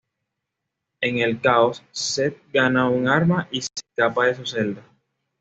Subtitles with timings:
[1.01, 4.81] En el caos, Seth gana un arma y se escapa de su celda.